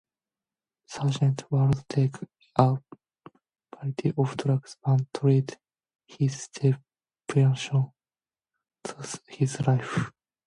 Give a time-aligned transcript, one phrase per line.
[0.91, 2.15] Sargant would take
[2.55, 2.79] a
[3.75, 5.59] variety of drugs to treat
[6.07, 7.91] his depression
[8.83, 10.09] throughout his life.